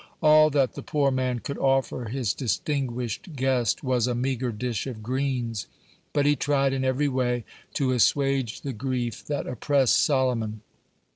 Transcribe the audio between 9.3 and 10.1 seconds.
oppressed